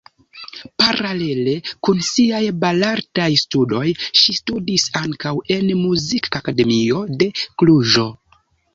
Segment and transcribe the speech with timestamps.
[0.83, 1.53] Paralele
[1.87, 3.83] kun siaj belartaj studoj
[4.23, 8.13] ŝi studis ankaŭ en muzikakademio de Kluĵo.